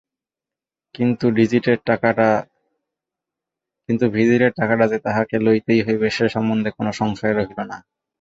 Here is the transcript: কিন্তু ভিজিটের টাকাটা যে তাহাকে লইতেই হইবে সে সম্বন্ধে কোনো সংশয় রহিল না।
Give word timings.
কিন্তু 0.95 1.25
ভিজিটের 4.15 4.51
টাকাটা 4.57 4.85
যে 4.91 4.97
তাহাকে 4.99 5.35
লইতেই 5.39 5.81
হইবে 5.87 6.07
সে 6.09 6.25
সম্বন্ধে 6.29 6.69
কোনো 6.77 6.91
সংশয় 6.99 7.35
রহিল 7.35 7.59
না। 7.63 7.77